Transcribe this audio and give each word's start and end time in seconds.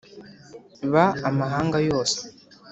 ba 0.91 1.05
amahanga 1.29 1.77
yose 1.89 2.19